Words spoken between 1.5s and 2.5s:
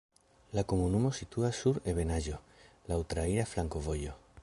sur ebenaĵo,